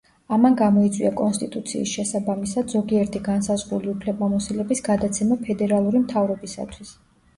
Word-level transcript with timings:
ამან 0.35 0.55
გამოიწვია 0.59 1.09
კონსტიტუციის 1.19 1.91
შესაბამისად 1.97 2.73
ზოგიერთი 2.77 3.21
განსაზღვრული 3.27 3.91
უფლებამოსილების 3.95 4.83
გადაცემა 4.91 5.39
ფედერალური 5.47 6.03
მთავრობისათვის. 6.07 6.97